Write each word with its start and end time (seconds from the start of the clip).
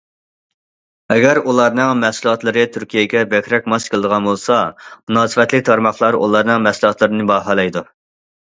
ئەگەر 1.15 1.39
ئۇلارنىڭ 1.51 1.91
مەھسۇلاتلىرى 2.05 2.63
تۈركىيەگە 2.77 3.21
بەكرەك 3.35 3.69
ماس 3.75 3.87
كېلىدىغان 3.93 4.31
بولسا، 4.31 4.59
مۇناسىۋەتلىك 4.89 5.69
تارماقلار 5.71 6.21
ئۇلارنىڭ 6.25 6.67
مەھسۇلاتلىرىنى 6.71 7.31
باھالايدۇ. 7.35 7.89